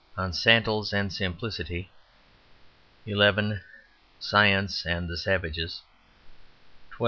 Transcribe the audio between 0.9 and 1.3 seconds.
and